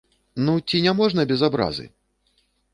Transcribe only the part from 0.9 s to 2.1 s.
можна без абразы.